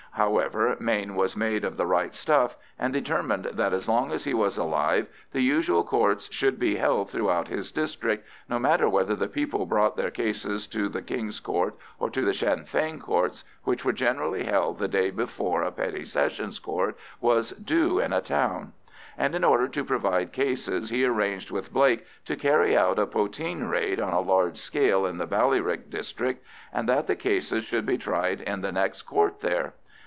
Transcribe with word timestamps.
However, 0.15 0.75
Mayne 0.77 1.15
was 1.15 1.37
made 1.37 1.63
of 1.63 1.77
the 1.77 1.85
right 1.85 2.13
stuff, 2.13 2.57
and 2.77 2.91
determined 2.91 3.45
that 3.53 3.71
as 3.71 3.87
long 3.87 4.11
as 4.11 4.25
he 4.25 4.33
was 4.33 4.57
alive 4.57 5.07
the 5.31 5.39
usual 5.41 5.85
Courts 5.85 6.29
should 6.33 6.59
be 6.59 6.75
held 6.75 7.09
throughout 7.09 7.47
his 7.47 7.71
district, 7.71 8.27
no 8.49 8.59
matter 8.59 8.89
whether 8.89 9.15
the 9.15 9.29
people 9.29 9.65
brought 9.65 9.95
their 9.95 10.11
cases 10.11 10.67
to 10.67 10.89
the 10.89 11.01
King's 11.01 11.39
Courts 11.39 11.77
or 11.97 12.09
to 12.09 12.23
the 12.25 12.33
Sinn 12.33 12.65
Fein 12.65 12.99
Courts, 12.99 13.45
which 13.63 13.85
were 13.85 13.93
generally 13.93 14.43
held 14.43 14.79
the 14.79 14.89
day 14.89 15.11
before 15.11 15.63
a 15.63 15.71
Petty 15.71 16.03
Sessions 16.03 16.59
Court 16.59 16.97
was 17.21 17.51
due 17.51 17.97
in 17.99 18.11
a 18.11 18.21
town; 18.21 18.73
and 19.17 19.33
in 19.33 19.45
order 19.45 19.69
to 19.69 19.83
provide 19.85 20.33
cases 20.33 20.89
he 20.89 21.05
arranged 21.05 21.51
with 21.51 21.71
Blake 21.73 22.05
to 22.25 22.35
carry 22.35 22.75
out 22.75 22.99
a 22.99 23.07
poteen 23.07 23.63
raid 23.63 24.01
on 24.01 24.11
a 24.11 24.19
large 24.19 24.57
scale 24.57 25.05
in 25.05 25.17
the 25.17 25.25
Ballyrick 25.27 25.89
district, 25.89 26.45
and 26.73 26.87
that 26.89 27.07
the 27.07 27.15
cases 27.15 27.63
should 27.63 27.85
be 27.85 27.97
tried 27.97 28.41
at 28.41 28.61
the 28.61 28.73
next 28.73 29.03
Court 29.03 29.39
there. 29.39 29.73